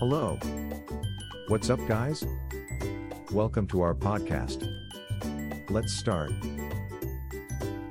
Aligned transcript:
Hello. 0.00 0.38
What's 1.48 1.68
up, 1.68 1.78
guys? 1.86 2.24
Welcome 3.32 3.66
to 3.66 3.82
our 3.82 3.94
podcast. 3.94 4.66
Let's 5.68 5.92
start. 5.92 6.32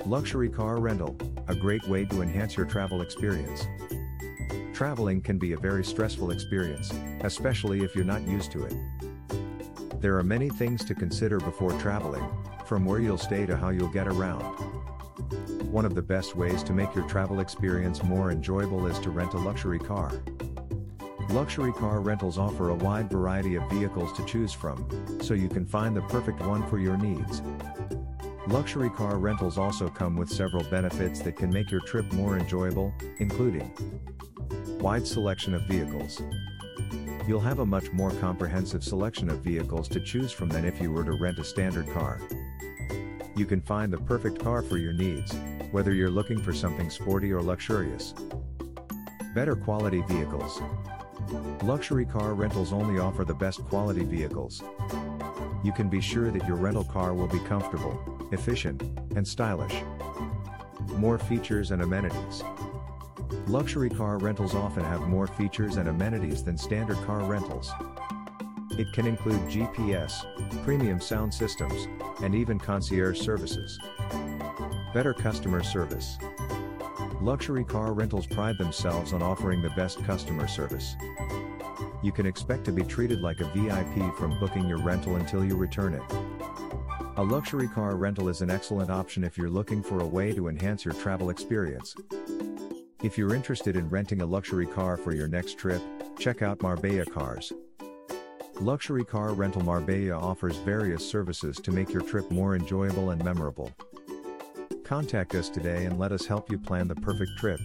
Luxury 0.07 0.49
car 0.49 0.79
rental, 0.79 1.15
a 1.47 1.53
great 1.53 1.87
way 1.87 2.05
to 2.05 2.23
enhance 2.23 2.57
your 2.57 2.65
travel 2.65 3.03
experience. 3.03 3.67
Traveling 4.73 5.21
can 5.21 5.37
be 5.37 5.53
a 5.53 5.57
very 5.57 5.83
stressful 5.85 6.31
experience, 6.31 6.91
especially 7.21 7.83
if 7.83 7.96
you're 7.96 8.06
not 8.06 8.28
used 8.28 8.51
to 8.53 8.63
it. 8.63 8.73
There 10.01 10.17
are 10.17 10.23
many 10.23 10.49
things 10.49 10.83
to 10.85 10.96
consider 10.96 11.37
before 11.37 11.73
traveling, 11.73 12.28
from 12.65 12.85
where 12.85 12.99
you'll 12.99 13.19
stay 13.19 13.46
to 13.46 13.55
how 13.55 13.69
you'll 13.69 13.87
get 13.87 14.07
around. 14.07 14.41
One 15.71 15.85
of 15.85 15.94
the 15.94 16.02
best 16.02 16.35
ways 16.35 16.63
to 16.63 16.73
make 16.73 16.95
your 16.95 17.07
travel 17.07 17.39
experience 17.39 18.02
more 18.02 18.31
enjoyable 18.31 18.88
is 18.88 18.98
to 19.02 19.12
rent 19.12 19.35
a 19.35 19.38
luxury 19.38 19.77
car. 19.77 20.12
Luxury 21.30 21.71
car 21.73 21.99
rentals 21.99 22.39
offer 22.39 22.70
a 22.70 22.75
wide 22.75 23.07
variety 23.07 23.53
of 23.53 23.70
vehicles 23.70 24.11
to 24.13 24.25
choose 24.25 24.51
from, 24.51 24.83
so 25.21 25.35
you 25.35 25.47
can 25.47 25.63
find 25.63 25.95
the 25.95 26.01
perfect 26.01 26.41
one 26.41 26.67
for 26.67 26.79
your 26.79 26.97
needs. 26.97 27.43
Luxury 28.47 28.89
car 28.89 29.20
rentals 29.20 29.59
also 29.59 29.89
come 29.89 30.15
with 30.15 30.27
several 30.27 30.63
benefits 30.71 31.20
that 31.21 31.37
can 31.37 31.51
make 31.51 31.70
your 31.70 31.81
trip 31.81 32.11
more 32.13 32.35
enjoyable, 32.35 32.91
including 33.20 33.71
wide 34.79 35.05
selection 35.05 35.53
of 35.53 35.61
vehicles. 35.67 36.20
You'll 37.27 37.39
have 37.41 37.59
a 37.59 37.65
much 37.65 37.91
more 37.91 38.09
comprehensive 38.13 38.84
selection 38.84 39.29
of 39.29 39.41
vehicles 39.41 39.87
to 39.89 39.99
choose 39.99 40.31
from 40.31 40.49
than 40.49 40.65
if 40.65 40.81
you 40.81 40.91
were 40.91 41.03
to 41.03 41.11
rent 41.11 41.37
a 41.37 41.43
standard 41.43 41.87
car. 41.91 42.20
You 43.35 43.45
can 43.45 43.61
find 43.61 43.93
the 43.93 43.99
perfect 43.99 44.39
car 44.39 44.63
for 44.63 44.79
your 44.79 44.93
needs, 44.93 45.35
whether 45.70 45.93
you're 45.93 46.09
looking 46.09 46.41
for 46.41 46.53
something 46.53 46.89
sporty 46.89 47.31
or 47.31 47.43
luxurious. 47.43 48.15
Better 49.35 49.55
quality 49.55 50.01
vehicles. 50.07 50.59
Luxury 51.63 52.05
car 52.05 52.33
rentals 52.33 52.73
only 52.73 52.99
offer 52.99 53.23
the 53.23 53.33
best 53.33 53.63
quality 53.65 54.03
vehicles. 54.03 54.63
You 55.63 55.71
can 55.71 55.90
be 55.90 56.01
sure 56.01 56.31
that 56.31 56.48
your 56.48 56.57
rental 56.57 56.84
car 56.84 57.13
will 57.13 57.27
be 57.27 57.40
comfortable, 57.40 57.99
efficient, 58.31 58.81
and 59.15 59.27
stylish. 59.27 59.84
More 60.98 61.17
features 61.17 61.71
and 61.71 61.81
amenities. 61.81 62.43
Luxury 63.48 63.89
car 63.89 64.17
rentals 64.17 64.56
often 64.56 64.84
have 64.84 65.02
more 65.08 65.28
features 65.28 65.78
and 65.78 65.89
amenities 65.89 66.44
than 66.44 66.58
standard 66.58 66.98
car 67.06 67.20
rentals. 67.23 67.72
It 68.72 68.92
can 68.94 69.06
include 69.06 69.42
GPS, 69.42 70.26
premium 70.64 71.02
sound 71.02 71.34
systems, 71.34 71.88
and 72.23 72.34
even 72.34 72.58
concierge 72.58 73.20
services. 73.20 73.80
Better 74.94 75.14
customer 75.14 75.61
service. 75.61 76.17
Luxury 77.22 77.66
car 77.66 77.92
rentals 77.92 78.25
pride 78.25 78.58
themselves 78.58 79.12
on 79.12 79.22
offering 79.22 79.62
the 79.62 79.70
best 79.72 80.02
customer 80.06 80.48
service. 80.48 80.95
You 82.02 82.14
can 82.14 82.26
expect 82.26 82.64
to 82.66 82.72
be 82.72 82.84
treated 82.84 83.20
like 83.20 83.42
a 83.42 83.52
VIP 83.53 84.16
from 84.16 84.39
booking 84.39 84.70
your 84.70 84.78
rental 84.78 85.17
until 85.17 85.44
you 85.44 85.58
return 85.58 85.95
it. 85.95 86.02
A 87.17 87.22
luxury 87.22 87.67
car 87.67 87.98
rental 87.98 88.30
is 88.30 88.39
an 88.39 88.50
excellent 88.50 88.89
option 88.89 89.26
if 89.26 89.38
you're 89.38 89.50
looking 89.50 89.84
for 89.84 90.00
a 90.00 90.06
way 90.06 90.31
to 90.31 90.48
enhance 90.48 90.86
your 90.86 90.94
travel 90.94 91.30
experience. 91.30 91.94
If 93.03 93.17
you're 93.17 93.36
interested 93.36 93.76
in 93.76 93.89
renting 93.89 94.22
a 94.22 94.26
luxury 94.26 94.66
car 94.66 94.95
for 94.95 95.14
your 95.14 95.28
next 95.28 95.58
trip, 95.58 95.81
check 96.17 96.42
out 96.42 96.61
Marbella 96.61 97.04
Cars. 97.06 97.52
Luxury 98.61 99.04
Car 99.04 99.33
Rental 99.33 99.64
Marbella 99.64 100.17
offers 100.17 100.56
various 100.56 101.06
services 101.06 101.58
to 101.58 101.72
make 101.72 101.92
your 101.92 102.02
trip 102.02 102.31
more 102.31 102.56
enjoyable 102.56 103.09
and 103.09 103.22
memorable. 103.26 103.73
Contact 104.90 105.36
us 105.36 105.50
today 105.50 105.86
and 105.86 106.00
let 106.00 106.12
us 106.12 106.26
help 106.26 106.50
you 106.50 106.58
plan 106.58 106.88
the 106.88 106.95
perfect 106.95 107.38
trip. 107.38 107.59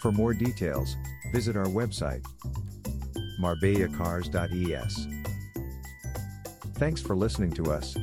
For 0.00 0.12
more 0.12 0.32
details, 0.32 0.94
visit 1.32 1.56
our 1.56 1.66
website 1.66 2.24
marbellacars.es. 3.40 5.08
Thanks 6.74 7.02
for 7.02 7.16
listening 7.16 7.50
to 7.54 7.72
us. 7.72 7.96